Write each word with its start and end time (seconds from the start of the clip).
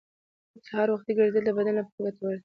سهار 0.67 0.87
وختي 0.91 1.11
ګرځېدل 1.19 1.43
د 1.45 1.49
بدن 1.57 1.75
لپاره 1.79 1.99
ګټور 2.05 2.33
دي 2.35 2.39